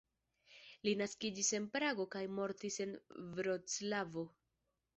Li 0.87 0.93
naskiĝis 1.01 1.51
en 1.59 1.67
Prago 1.75 2.07
kaj 2.17 2.23
mortis 2.39 2.81
en 2.87 2.99
Vroclavo. 3.39 4.29